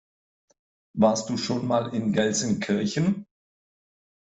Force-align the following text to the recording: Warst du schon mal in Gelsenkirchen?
Warst 0.97 1.29
du 1.29 1.37
schon 1.37 1.67
mal 1.67 1.93
in 1.93 2.11
Gelsenkirchen? 2.11 3.27